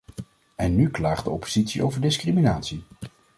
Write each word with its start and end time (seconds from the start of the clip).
En 0.55 0.75
nu 0.75 0.89
klaagt 0.89 1.23
de 1.23 1.29
oppositie 1.29 1.83
over 1.83 2.01
discriminatie! 2.01 2.83